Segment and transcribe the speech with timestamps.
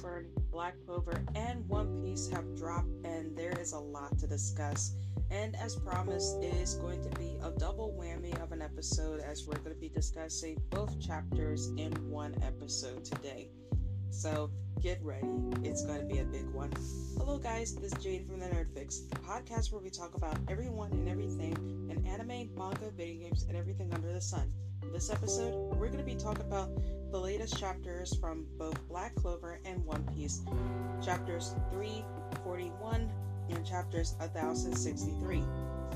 [0.00, 4.94] for Black Clover and One Piece have dropped, and there is a lot to discuss.
[5.30, 9.46] And as promised, it is going to be a double whammy of an episode as
[9.46, 13.50] we're going to be discussing both chapters in one episode today.
[14.10, 14.50] So
[14.80, 15.28] get ready,
[15.62, 16.72] it's going to be a big one.
[17.18, 20.38] Hello, guys, this is Jade from the Nerd Fix, the podcast where we talk about
[20.48, 21.54] everyone and everything
[21.90, 24.52] in anime, manga, video games, and everything under the sun.
[24.92, 26.70] This episode, we're going to be talking about
[27.10, 30.42] the latest chapters from both Black Clover and One Piece,
[31.04, 33.10] chapters 341
[33.50, 35.42] and chapters 1063.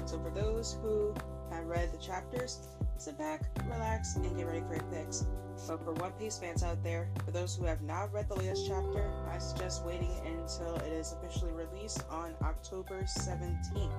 [0.05, 1.15] So, for those who
[1.51, 2.69] have read the chapters,
[2.99, 5.25] sit back, relax, and get ready for your picks.
[5.67, 8.67] But for One Piece fans out there, for those who have not read the latest
[8.67, 13.93] chapter, I suggest waiting until it is officially released on October 17th.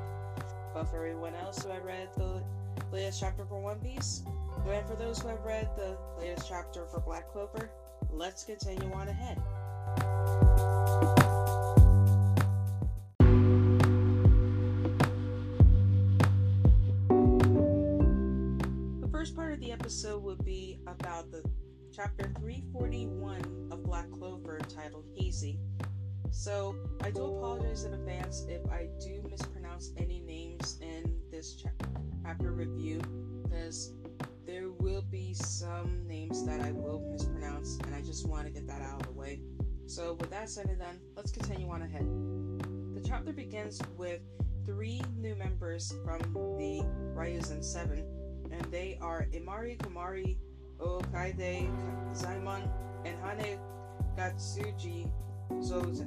[0.73, 2.43] But for everyone else who have read the
[2.91, 4.23] latest chapter for One Piece,
[4.69, 7.71] and for those who have read the latest chapter for Black Clover,
[8.11, 9.37] let's continue on ahead.
[19.01, 21.43] The first part of the episode would be about the
[21.93, 25.59] chapter 341 of Black Clover titled Hazy.
[26.29, 31.61] So, I do apologize in advance if I do mispronounce any names in this
[32.23, 33.01] chapter review
[33.43, 33.91] because
[34.91, 38.81] will be some names that I will mispronounce, and I just want to get that
[38.81, 39.39] out of the way.
[39.85, 42.05] So, with that said and done, let's continue on ahead.
[42.93, 44.19] The chapter begins with
[44.65, 46.19] three new members from
[46.57, 46.83] the
[47.15, 48.03] Ryuzen 7,
[48.51, 50.35] and they are Imari Komari,
[50.77, 51.71] Okaide
[52.13, 52.69] Zaimon,
[53.05, 53.59] and Hane
[54.17, 55.09] Gatsuji
[55.51, 56.05] Zozu.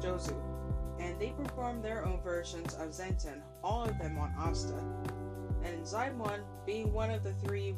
[0.00, 0.34] Jozu.
[0.98, 4.82] And they perform their own versions of Zenten, all of them on Asta
[5.66, 7.74] and Zaimon, being one of the three,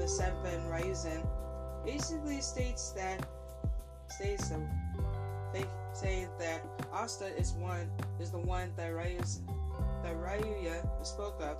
[0.00, 1.26] the seven Ryuzen,
[1.84, 3.26] basically states that
[4.08, 4.60] states that
[5.52, 9.40] they say that Asta is one is the one that Ryuz,
[10.02, 11.58] that Ryuya spoke of,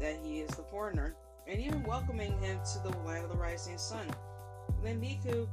[0.00, 1.14] that he is the foreigner,
[1.46, 4.06] and even welcoming him to the land of the rising sun.
[4.82, 5.46] then Miku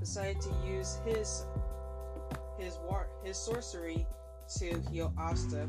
[0.00, 1.44] decided to use his
[2.58, 4.06] his war his sorcery
[4.56, 5.68] to heal Asta,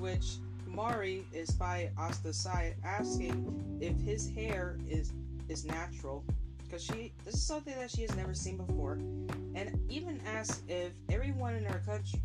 [0.00, 5.12] which Komari is by Asta's side asking if his hair is
[5.48, 6.24] is natural
[6.64, 8.94] because she this is something that she has never seen before.
[9.54, 12.20] And even asks if everyone in her country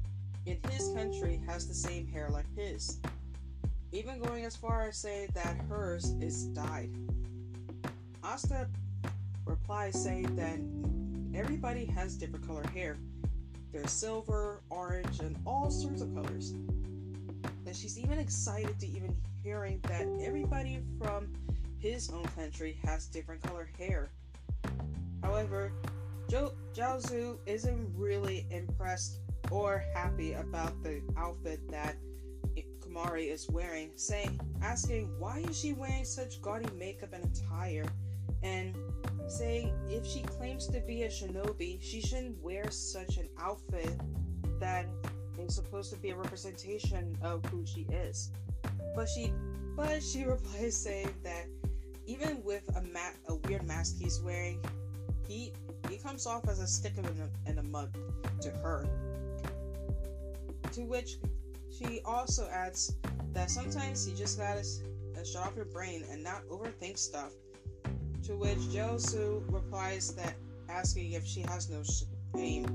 [0.46, 3.00] in his country has the same hair like his.
[3.92, 6.92] Even going as far as saying that hers is dyed.
[8.24, 8.68] Asta
[9.46, 10.60] replies saying that
[11.40, 12.98] everybody has different color hair.
[13.72, 16.52] There's silver orange and all sorts of colors.
[16.52, 21.28] And she's even excited to even hearing that everybody from
[21.80, 24.10] his own country has different color hair.
[25.22, 25.72] However,
[26.30, 29.20] jo- Jozu isn't really impressed
[29.52, 31.96] or happy about the outfit that
[32.80, 37.86] Komari is wearing, saying, asking why is she wearing such gaudy makeup and attire,
[38.42, 38.76] and
[39.28, 44.00] saying if she claims to be a shinobi, she shouldn't wear such an outfit
[44.60, 44.86] that
[45.40, 48.32] is supposed to be a representation of who she is.
[48.96, 49.34] But she
[49.76, 51.48] but she replies saying that
[52.08, 54.60] even with a mat a weird mask he's wearing,
[55.28, 55.54] he
[55.90, 57.96] he comes off as a stick in a, in a mug
[58.42, 58.88] to her.
[60.74, 61.18] To which
[61.78, 62.96] she also adds
[63.34, 67.32] that sometimes you just gotta uh, shut off your brain and not overthink stuff.
[68.24, 70.36] To which Jozu replies that
[70.70, 71.84] asking if she has no
[72.36, 72.66] shame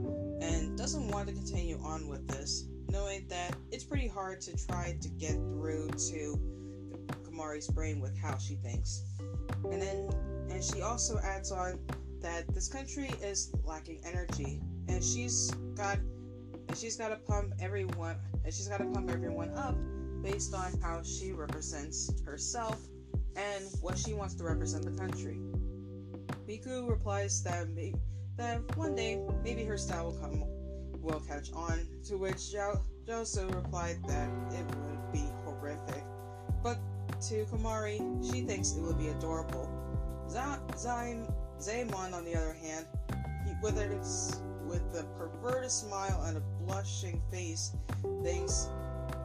[0.41, 4.97] and doesn't want to continue on with this, knowing that it's pretty hard to try
[5.01, 6.39] to get through to
[7.25, 9.05] Komari's brain with how she thinks.
[9.65, 10.11] And then,
[10.51, 11.79] and she also adds on
[12.21, 15.99] that this country is lacking energy, and she's got,
[16.69, 19.77] and she's got to pump everyone, and she's got to pump everyone up
[20.23, 22.79] based on how she represents herself
[23.37, 25.41] and what she wants to represent the country.
[26.47, 27.95] Miku replies that maybe,
[28.37, 30.45] that one day maybe her style will come
[31.01, 31.87] will catch on.
[32.05, 34.67] To which jo- Jozu replied that it
[37.23, 37.99] to Komari,
[38.33, 39.69] she thinks it would be adorable.
[40.29, 42.87] Zaim Zaymon, on the other hand,
[43.45, 47.73] he, with its with a perverted smile and a blushing face,
[48.23, 48.69] thinks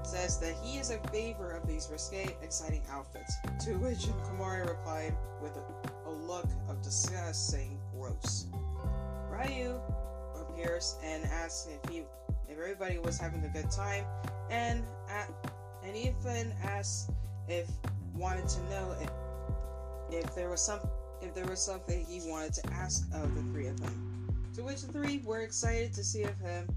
[0.03, 3.35] says that he is in favor of these risque, exciting outfits.
[3.65, 8.47] To which Komari replied with a, a look of disgust, saying, "Gross."
[9.29, 9.79] Ryu
[10.35, 12.03] appears and asks if he
[12.49, 14.05] if everybody was having a good time,
[14.49, 15.29] and at,
[15.83, 17.09] and even asks
[17.47, 17.69] if
[18.15, 19.09] wanted to know if
[20.11, 20.79] if there was some
[21.21, 24.27] if there was something he wanted to ask of the three of them.
[24.55, 26.67] To which the three were excited to see of him,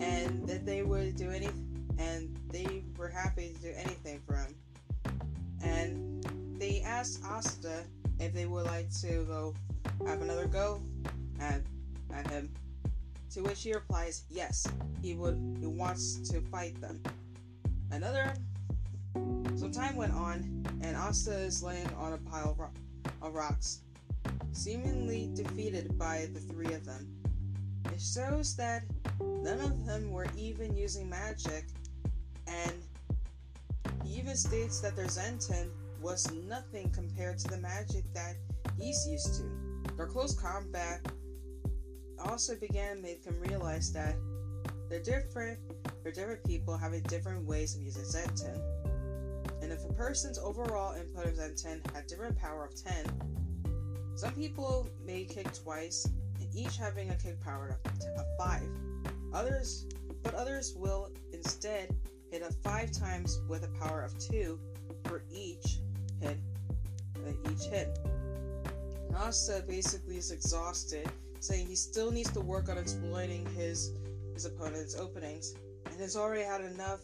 [0.00, 4.54] and that they would do anything, and they were happy to do anything for him.
[5.62, 6.24] And
[6.58, 7.84] they asked Asta
[8.18, 9.54] if they would like to go
[10.06, 10.80] have another go
[11.40, 11.60] at,
[12.12, 12.50] at him.
[13.32, 14.66] To which he replies, yes,
[15.02, 15.58] he would.
[15.60, 17.02] He wants to fight them.
[17.90, 18.32] Another.
[19.56, 22.70] Some time went on, and Asta is laying on a pile of, ro-
[23.22, 23.80] of rocks,
[24.52, 27.08] seemingly defeated by the three of them.
[27.86, 28.82] It shows that
[29.18, 31.64] none of them were even using magic,
[32.46, 32.74] and
[34.04, 35.70] he even states that their Zenten
[36.02, 38.34] was nothing compared to the magic that
[38.78, 39.94] he's used to.
[39.96, 41.00] Their close combat
[42.18, 44.16] also began to make him realize that
[44.90, 45.58] they're different,
[46.02, 48.62] they're different people having different ways of using Zen And
[49.88, 53.06] a person's overall input of Zen had different power of 10,
[54.14, 56.08] some people may kick twice,
[56.54, 58.62] each having a kick power of 5.
[59.34, 59.86] Others,
[60.22, 61.94] but others will instead
[62.30, 64.58] hit a 5 times with a power of 2
[65.04, 65.80] for each
[66.22, 66.38] hit.
[67.16, 67.98] Uh, each hit.
[69.14, 71.08] Asta basically is exhausted,
[71.40, 73.92] saying he still needs to work on exploiting his
[74.34, 75.54] his opponent's openings,
[75.86, 77.00] and has already had enough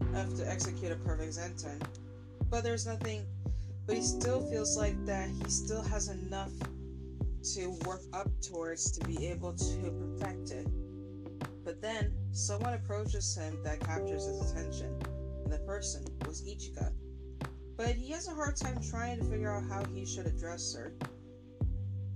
[0.00, 1.80] enough to execute a perfect Zenton.
[2.52, 3.24] But there's nothing
[3.86, 6.52] but he still feels like that he still has enough
[7.54, 10.66] to work up towards to be able to perfect it.
[11.64, 14.94] But then someone approaches him that captures his attention,
[15.44, 16.92] and the person was Ichika.
[17.78, 20.92] But he has a hard time trying to figure out how he should address her.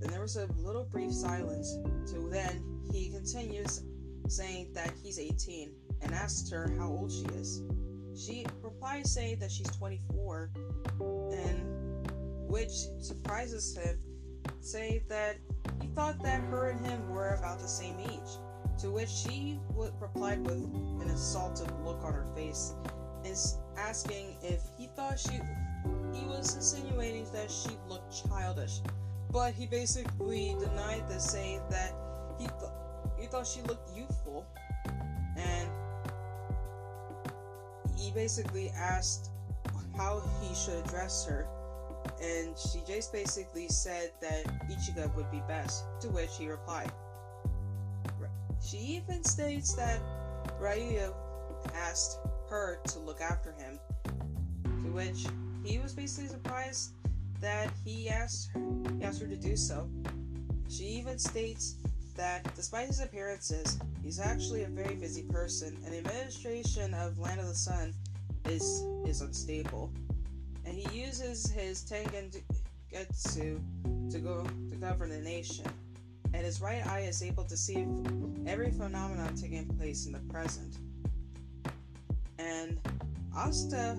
[0.00, 1.78] Then there was a little brief silence,
[2.12, 2.62] to then
[2.92, 3.84] he continues
[4.28, 5.72] saying that he's 18
[6.02, 7.62] and asks her how old she is.
[8.16, 10.50] She replies saying that she's 24,
[11.32, 12.08] and
[12.48, 12.70] which
[13.00, 13.98] surprises him,
[14.60, 15.36] saying that
[15.82, 18.38] he thought that her and him were about the same age.
[18.80, 22.74] To which she would replied with an insulted look on her face,
[23.24, 25.40] is asking if he thought she
[26.12, 28.80] he was insinuating that she looked childish,
[29.30, 31.92] but he basically denied this, saying that
[32.38, 32.72] he th-
[33.19, 34.46] he thought she looked youthful,
[35.36, 35.69] and
[38.16, 39.30] basically asked
[39.94, 41.46] how he should address her,
[42.20, 45.84] and she just basically said that Ichika would be best.
[46.00, 46.90] To which he replied.
[48.66, 50.00] She even states that
[50.58, 51.14] Ryu
[51.74, 52.18] asked
[52.48, 53.78] her to look after him,
[54.82, 55.26] to which
[55.62, 56.94] he was basically surprised
[57.40, 58.60] that he asked her,
[58.98, 59.90] he asked her to do so.
[60.70, 61.76] She even states
[62.16, 67.40] that despite his appearances, he's actually a very busy person, and the administration of Land
[67.40, 67.92] of the Sun
[68.48, 69.90] is is unstable.
[70.64, 73.60] And he uses his Tengenjutsu
[74.10, 75.66] to go to govern the nation.
[76.34, 77.87] And his right eye is able to see
[78.46, 80.76] every phenomenon taking place in the present.
[82.38, 82.78] And
[83.34, 83.96] Asta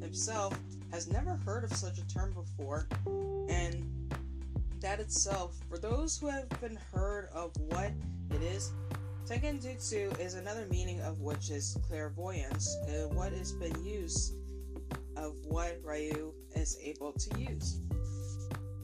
[0.00, 0.58] himself
[0.90, 2.86] has never heard of such a term before,
[3.48, 3.84] and
[4.80, 7.92] that itself, for those who have been heard of what
[8.30, 8.72] it is,
[9.26, 14.34] Tengenjutsu is another meaning of which is clairvoyance, and what has been used
[15.16, 17.80] of what Ryu is able to use.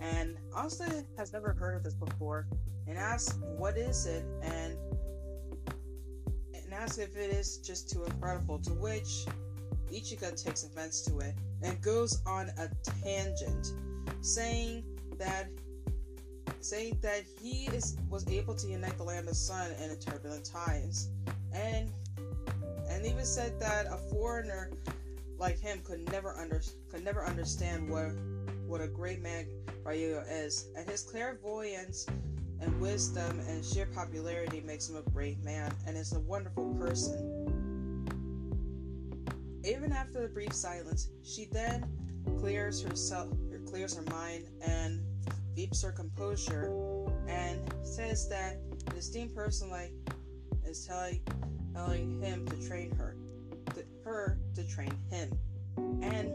[0.01, 2.47] And Asta has never heard of this before,
[2.87, 4.77] and asks what is it, and
[6.55, 8.59] and asks if it is just too incredible.
[8.61, 9.27] To which
[9.93, 12.69] Ichika takes offense to it and goes on a
[13.03, 13.73] tangent,
[14.21, 14.85] saying
[15.19, 15.49] that
[16.61, 21.11] saying that he is was able to unite the land of sun in turbulent times,
[21.53, 21.91] and
[22.91, 24.71] and even said that a foreigner
[25.39, 26.61] like him could never under
[26.91, 28.13] could never understand what
[28.67, 29.47] what a great man
[29.85, 32.07] Ryu is, and his clairvoyance
[32.61, 37.55] and wisdom and sheer popularity makes him a great man and is a wonderful person.
[39.65, 41.87] Even after the brief silence, she then
[42.39, 43.29] clears herself,
[43.67, 45.01] clears her mind, and
[45.59, 46.73] keeps her composure,
[47.27, 49.91] and says that an esteemed person like
[50.65, 51.21] is telling
[51.75, 53.17] telling him to train her,
[53.75, 55.37] to, her to train him,
[56.01, 56.31] and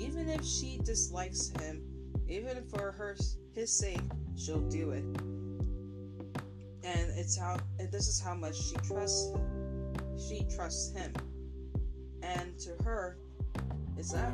[0.00, 1.80] even if she dislikes him,
[2.28, 3.16] even for her
[3.54, 4.00] his sake,
[4.36, 5.04] she'll do it.
[6.82, 9.32] And it's how and this is how much she trusts
[10.28, 11.12] she trusts him
[12.20, 13.16] and to her
[13.98, 14.32] is that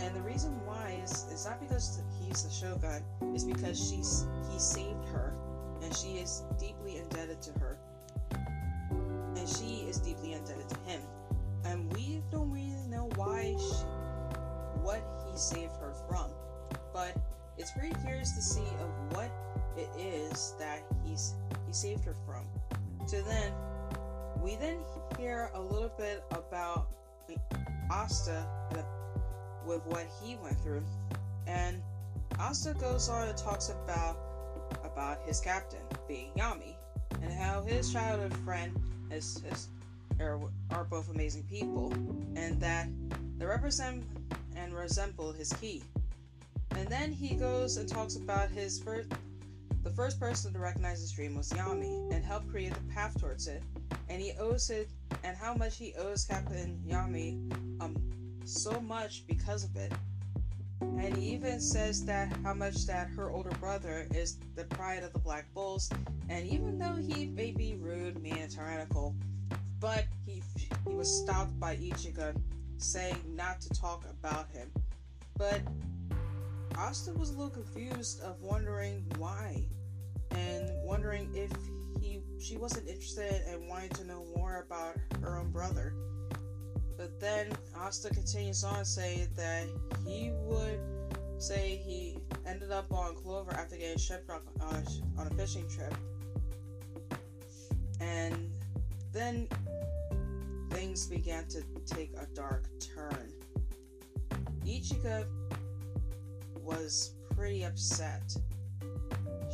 [0.00, 3.02] and the reason why is is not because he's the shogun
[3.34, 5.34] it's because she's he saved her
[5.82, 7.76] and she is deeply indebted to her.
[8.30, 11.00] And she is deeply indebted to him.
[11.64, 13.84] And we don't really know why she,
[14.82, 16.30] what he saved her from.
[16.92, 17.16] But
[17.58, 19.30] it's pretty curious to see of what
[19.76, 22.44] it is that he's he he saved her from.
[23.06, 23.52] So then,
[24.40, 24.78] we then
[25.18, 26.88] hear a little bit about
[27.90, 28.46] Asta
[29.66, 30.84] with what he went through,
[31.46, 31.82] and
[32.38, 34.18] Asta goes on and talks about
[34.84, 36.74] about his captain being Yami,
[37.22, 38.74] and how his childhood friend
[39.10, 39.68] is, is
[40.20, 40.40] are,
[40.70, 41.92] are both amazing people,
[42.36, 42.88] and that
[43.38, 44.04] they represent
[44.56, 45.82] and resemble his key.
[46.76, 49.12] And then he goes and talks about his first,
[49.82, 53.46] the first person to recognize his dream was Yami, and helped create the path towards
[53.46, 53.62] it.
[54.08, 54.88] And he owes it,
[55.24, 57.71] and how much he owes Captain Yami,
[58.44, 59.92] so much because of it.
[60.80, 65.12] And he even says that how much that her older brother is the pride of
[65.12, 65.88] the Black Bulls,
[66.28, 69.14] and even though he may be rude, mean, and tyrannical,
[69.80, 72.36] but he he was stopped by Ichika
[72.78, 74.70] saying not to talk about him.
[75.36, 75.60] But
[76.76, 79.64] Asta was a little confused of wondering why,
[80.32, 81.50] and wondering if
[82.00, 85.94] he she wasn't interested and wanted to know more about her own brother.
[87.02, 89.66] But then Asta continues on saying that
[90.06, 90.78] he would
[91.36, 92.16] say he
[92.46, 95.92] ended up on Clover after getting shipped on, on, a, on a fishing trip.
[98.00, 98.52] And
[99.12, 99.48] then
[100.70, 103.32] things began to take a dark turn.
[104.64, 105.26] Ichika
[106.62, 108.32] was pretty upset.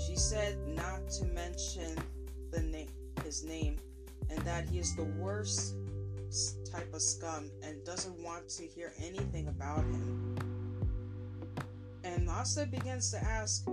[0.06, 1.96] She said not to mention
[2.50, 2.90] the name,
[3.24, 3.78] his name,
[4.28, 5.76] and that he is the worst
[6.70, 10.36] type of scum and doesn't want to hear anything about him.
[12.04, 13.66] And Asta begins to ask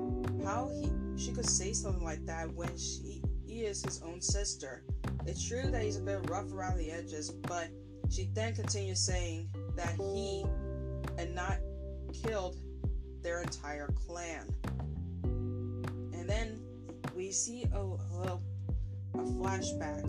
[0.44, 4.84] how he she could say something like that when she he is his own sister.
[5.26, 7.68] It's true that he's a bit rough around the edges, but
[8.10, 10.46] she then continues saying that he
[11.18, 11.58] and not
[12.24, 12.58] killed
[13.22, 14.54] their entire clan.
[15.24, 16.62] And then
[17.16, 18.40] we see a, a,
[19.14, 20.04] a flashback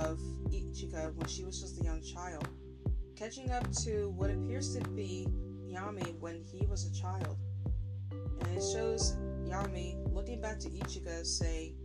[0.00, 0.18] of
[0.50, 2.46] Ichika when she was just a young child,
[3.16, 5.28] catching up to what appears to be
[5.68, 7.36] Yami when he was a child.
[8.10, 11.76] And it shows Yami looking back to Ichika saying,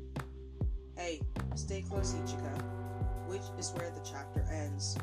[0.96, 1.22] Hey,
[1.56, 2.62] stay close, Ichika,
[3.28, 4.98] which is where the chapter ends.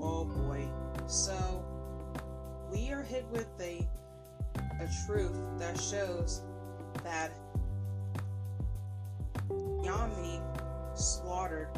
[0.00, 0.66] Oh boy.
[1.08, 1.64] So,
[2.72, 3.86] we are hit with a,
[4.80, 6.42] a truth that shows
[7.04, 7.32] that
[9.50, 10.45] Yami
[10.98, 11.68] slaughtered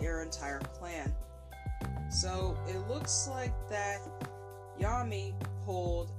[0.00, 1.12] their entire clan.
[2.10, 4.00] So it looks like that
[4.80, 6.10] Yami pulled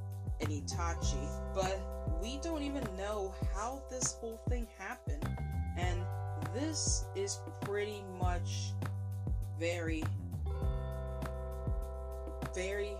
[0.41, 1.79] an Itachi, but
[2.21, 5.25] we don't even know how this whole thing happened.
[5.77, 6.01] And
[6.53, 8.71] this is pretty much
[9.59, 10.03] very,
[12.53, 12.93] very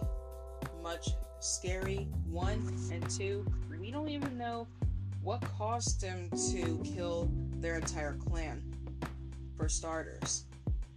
[0.81, 1.09] much
[1.39, 2.07] scary.
[2.29, 3.45] One and two,
[3.79, 4.67] we don't even know
[5.21, 8.61] what caused them to kill their entire clan,
[9.57, 10.45] for starters.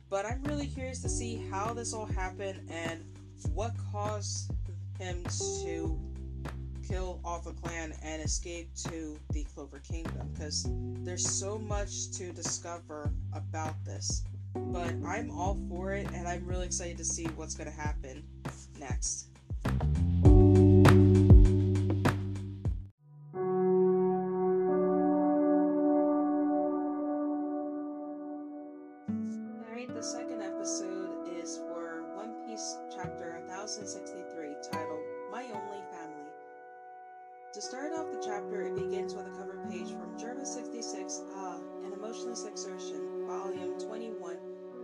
[0.09, 3.05] But I'm really curious to see how this all happened and
[3.53, 4.53] what caused
[4.99, 5.25] him
[5.65, 5.99] to
[6.89, 10.67] kill off a clan and escape to the Clover Kingdom because
[11.03, 14.23] there's so much to discover about this.
[14.55, 18.23] But I'm all for it and I'm really excited to see what's going to happen
[18.79, 19.29] next.
[30.47, 35.00] Episode is for One Piece chapter 1063 titled
[35.33, 36.31] My Only Family.
[37.53, 41.59] To start off the chapter, it begins with a cover page from Germa 66, Ah,
[41.85, 44.37] an Emotionless Exertion, Volume 21,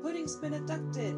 [0.02, 1.14] Pudding's Been Abducted,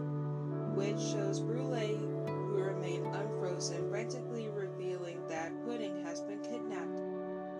[0.76, 1.96] which shows Brule,
[2.26, 7.00] who remain unfrozen, frantically revealing that Pudding has been kidnapped.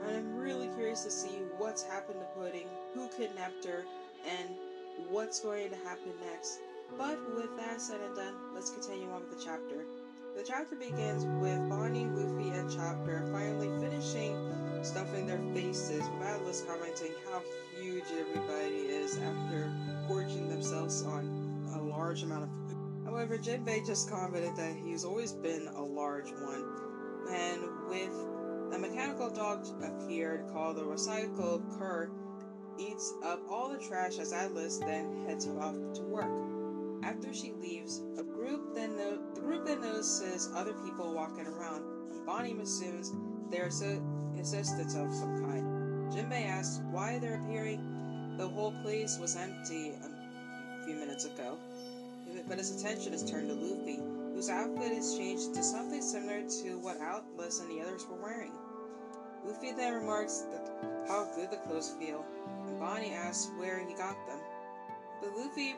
[0.07, 3.87] I'm really curious to see what's happened to Pudding, who kidnapped her,
[4.29, 4.50] and
[5.09, 6.61] what's going to happen next.
[6.97, 9.85] But with that said and done, let's continue on with the chapter.
[10.37, 14.37] The chapter begins with Bonnie, Luffy, and Chopper finally finishing
[14.85, 17.43] stuffing their faces, Atlas commenting how
[17.81, 19.73] huge everybody is after
[20.07, 22.76] gorging themselves on a large amount of food.
[23.05, 26.64] However, Jinbei just commented that he's always been a large one,
[27.31, 28.12] and with
[28.75, 32.11] a mechanical dog appeared called the Recycle Cur,
[32.79, 36.44] eats up all the trash as Atlas then heads off to work.
[37.05, 42.25] After she leaves, a group then no- the group then notices other people walking around,
[42.25, 43.13] Bonnie assumes
[43.51, 44.01] they're assi-
[44.41, 46.11] assistants of some kind.
[46.11, 48.37] Jinbei asks why they're appearing.
[48.39, 51.59] The whole place was empty a few minutes ago,
[52.49, 54.01] but his attention is turned to Luffy,
[54.35, 58.53] whose outfit is changed to something similar to what Atlas and the others were wearing.
[59.45, 60.47] Luffy then remarks
[61.07, 62.25] how good the clothes feel,
[62.67, 64.39] and Bonnie asks where he got them.
[65.25, 65.75] But Luffy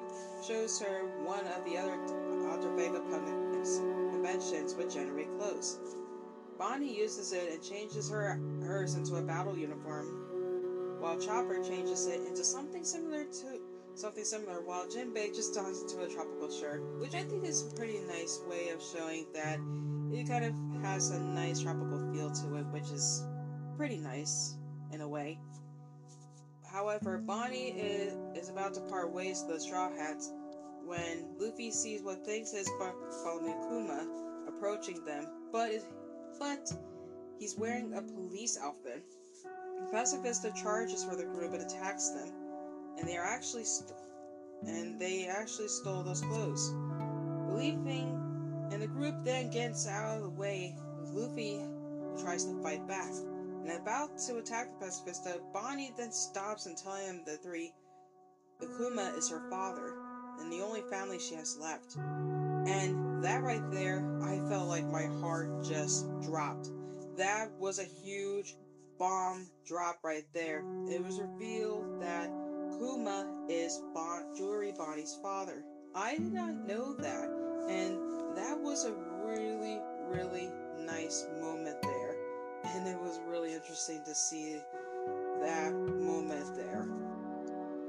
[0.47, 1.95] shows her one of the other
[2.51, 3.29] Alter Vegapunk
[4.13, 5.79] inventions which generate clothes.
[6.59, 12.23] Bonnie uses it and changes her hers into a battle uniform, while Chopper changes it
[12.27, 13.61] into something similar to
[13.95, 17.77] something similar, while Jinbei just dons into a tropical shirt, which I think is a
[17.77, 19.61] pretty nice way of showing that
[20.13, 23.25] it kind of has a nice tropical feel to it, which is
[23.77, 24.57] pretty nice
[24.93, 25.39] in a way.
[26.77, 30.31] However, Bonnie is, is about to part ways with the Straw Hats
[30.85, 34.07] when Luffy sees what thinks is Kuma
[34.47, 35.71] approaching them, but
[36.39, 36.71] but
[37.39, 39.03] he's wearing a police outfit.
[39.91, 42.29] Pacifista charges for the group and attacks them,
[42.99, 43.95] and they are actually st-
[44.67, 46.75] and they actually stole those clothes.
[47.47, 48.21] Believing,
[48.71, 50.77] and the group then gets out of the way.
[51.15, 51.59] Luffy
[52.21, 53.13] tries to fight back,
[53.69, 57.73] and about to attack the Pacifista, Bonnie then stops and tells him the three
[58.63, 59.93] Akuma is her father
[60.39, 61.97] and the only family she has left.
[61.97, 66.71] And that right there, I felt like my heart just dropped.
[67.17, 68.55] That was a huge
[68.99, 70.63] bomb drop right there.
[70.89, 72.29] It was revealed that
[72.79, 75.65] Kuma is bon- Jewelry Bonnie's father.
[75.95, 77.29] I did not know that,
[77.69, 78.93] and that was a
[79.25, 82.06] really, really nice moment there.
[82.75, 84.59] And it was really interesting to see
[85.41, 86.87] that moment there.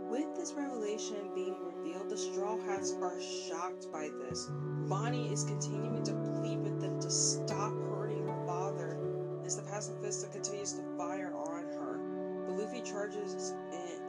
[0.10, 4.48] With this revelation being revealed, the Straw Hats are shocked by this.
[4.88, 8.98] Bonnie is continuing to plead with them to stop hurting her father
[9.46, 12.00] as the pacifista continues to fire on her.
[12.46, 13.54] But Luffy charges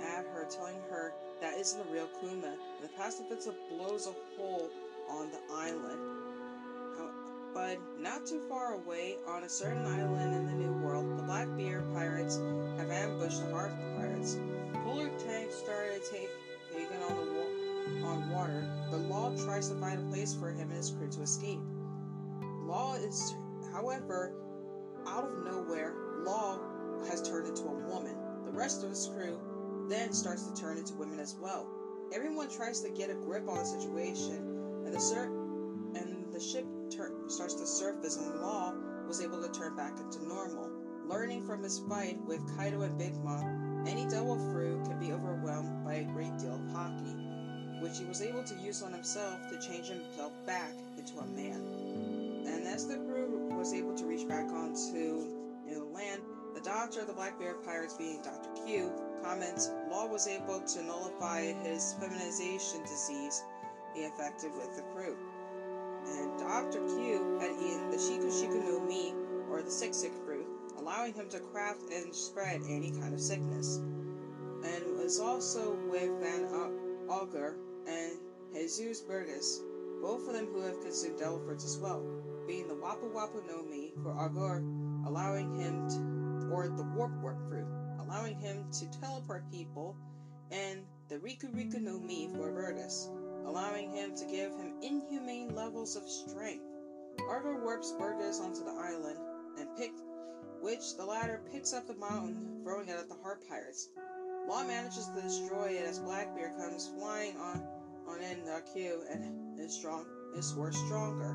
[0.03, 4.71] at her, telling her that isn't the real Kuma, the pacifista blows a hole
[5.09, 6.18] on the island.
[7.59, 11.93] But not too far away, on a certain island in the New World, the Blackbeard
[11.93, 12.37] pirates
[12.77, 14.39] have ambushed the Heart pirates.
[14.85, 16.29] Polar Tank started to take,
[16.73, 20.69] taking on the wa- on water, but Law tries to find a place for him
[20.69, 21.59] and his crew to escape.
[22.63, 23.35] Law is,
[23.73, 24.31] however,
[25.09, 25.93] out of nowhere,
[26.25, 26.61] Law
[27.09, 28.15] has turned into a woman.
[28.45, 29.37] The rest of his crew
[29.89, 31.67] then starts to turn into women as well.
[32.13, 34.37] Everyone tries to get a grip on the situation,
[34.87, 35.25] and the sur-
[35.97, 38.75] and the ship ter- starts to surface, and Law
[39.07, 40.71] was able to turn back into normal.
[41.07, 45.85] Learning from his fight with Kaido and Big Mom, any devil fruit can be overwhelmed
[45.85, 49.59] by a great deal of haki, which he was able to use on himself to
[49.67, 52.45] change himself back into a man.
[52.47, 55.25] And as the crew was able to reach back onto
[55.67, 56.23] the land,
[56.55, 58.51] the doctor of the Blackbeard Pirates, being Dr.
[58.67, 63.43] Q, comments Law was able to nullify his feminization disease
[63.95, 65.17] he affected with the crew.
[66.17, 66.81] And Dr.
[66.87, 69.15] Q had eaten the Shiku Shiku no Mi,
[69.51, 70.47] or the Sick Sick fruit,
[70.79, 73.77] allowing him to craft and spread any kind of sickness.
[73.77, 76.45] And was also with Van
[77.09, 78.13] Augur and
[78.53, 79.63] Jesus Burgess,
[80.03, 82.03] both of them who have consumed devil fruits as well,
[82.47, 84.63] being the Wapu Wapu no Mi for Augur,
[85.07, 87.67] allowing him to, or the Warp Warp fruit,
[88.01, 89.97] allowing him to teleport people,
[90.51, 93.09] and the Riku Riku no Mi for Burgess,
[93.47, 96.65] allowing him to give him inhumane levels of strength.
[97.31, 99.19] Augur warps Burgess onto the island
[99.59, 100.01] and picked
[100.61, 103.89] which the latter picks up the mountain, throwing it at the Heart Pirates.
[104.49, 107.63] Law manages to destroy it as Blackbeard comes flying on
[108.09, 111.33] on in the queue and is strong is worse stronger,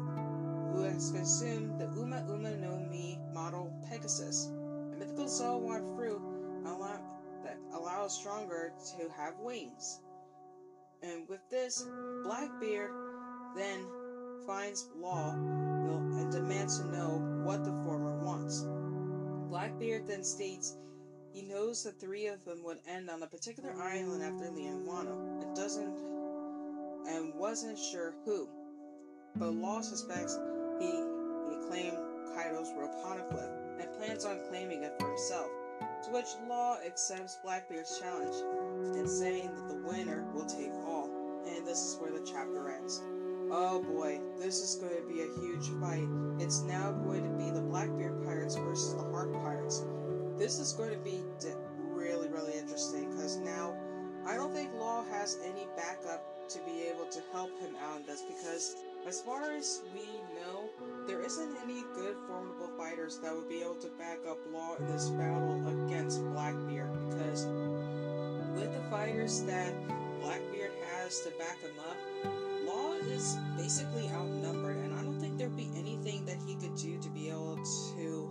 [0.74, 4.48] who has consumed the Uma Uma no Mi model Pegasus,
[4.94, 6.22] a mythical Zoan fruit
[6.66, 7.00] allow,
[7.44, 10.00] that allows stronger to have wings.
[11.04, 11.86] And with this,
[12.24, 12.92] Blackbeard
[13.56, 13.86] then
[14.48, 18.66] finds Law and demands to know what the former wants.
[19.50, 20.78] Blackbeard then states
[21.34, 25.42] he knows the three of them would end on a particular island after Lian Wano
[25.42, 25.98] and doesn't
[27.08, 28.48] and wasn't sure who.
[29.36, 30.40] But Law suspects
[30.80, 31.98] he, he claimed
[32.36, 32.70] Kaido's
[33.04, 35.50] poneglyph and plans on claiming it for himself.
[36.06, 38.36] To which Law accepts Blackbeard's challenge
[38.96, 41.10] and saying that the winner will take all.
[41.48, 43.02] And this is where the chapter ends.
[43.52, 46.08] Oh boy, this is going to be a huge fight.
[46.40, 49.84] It's now going to be the Blackbeard Pirates versus the Heart Pirates.
[50.38, 51.22] This is going to be
[51.78, 53.76] really, really interesting because now
[54.26, 58.06] I don't think Law has any backup to be able to help him out in
[58.06, 60.70] this because, as far as we know,
[61.08, 64.88] there isn't any good formidable fighters that would be able to back up Law in
[64.88, 66.93] this battle against Blackbeard
[69.24, 69.74] fighters that
[70.20, 71.98] Blackbeard has to back him up,
[72.66, 76.98] Law is basically outnumbered, and I don't think there'd be anything that he could do
[77.00, 77.58] to be able
[77.96, 78.30] to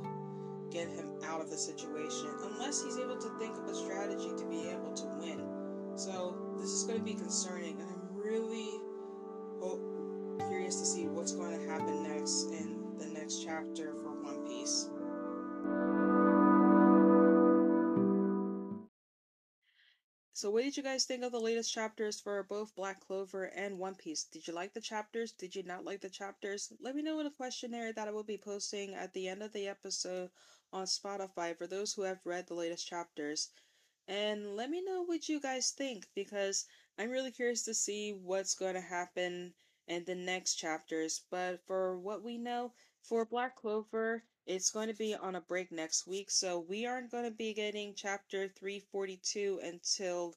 [0.71, 4.45] get him out of the situation unless he's able to think of a strategy to
[4.47, 5.43] be able to win.
[5.97, 8.81] So this is going to be concerning, and I'm really
[10.49, 14.91] curious to see what's going to happen next in the next chapter for One Piece.
[20.43, 23.79] So, what did you guys think of the latest chapters for both Black Clover and
[23.79, 24.25] One Piece?
[24.25, 25.31] Did you like the chapters?
[25.31, 26.73] Did you not like the chapters?
[26.81, 29.53] Let me know in a questionnaire that I will be posting at the end of
[29.53, 30.31] the episode
[30.73, 33.51] on Spotify for those who have read the latest chapters.
[34.09, 36.65] And let me know what you guys think because
[36.99, 39.55] I'm really curious to see what's going to happen
[39.87, 41.21] in the next chapters.
[41.31, 45.71] But for what we know, for Black Clover, it's going to be on a break
[45.71, 50.35] next week, so we aren't going to be getting chapter 342 until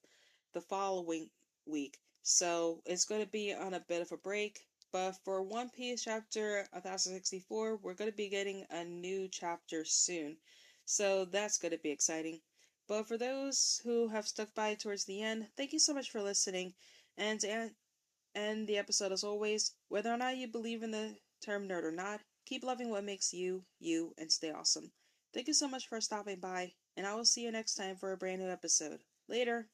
[0.53, 1.29] the following
[1.65, 1.97] week.
[2.21, 4.59] So it's going to be on a bit of a break.
[4.91, 10.37] But for One Piece chapter 1064, we're going to be getting a new chapter soon.
[10.85, 12.41] So that's going to be exciting.
[12.87, 16.21] But for those who have stuck by towards the end, thank you so much for
[16.21, 16.75] listening.
[17.17, 17.71] And to
[18.35, 21.91] end the episode as always, whether or not you believe in the term nerd or
[21.91, 24.91] not, Keep loving what makes you, you, and stay awesome.
[25.33, 28.11] Thank you so much for stopping by, and I will see you next time for
[28.11, 29.03] a brand new episode.
[29.27, 29.69] Later!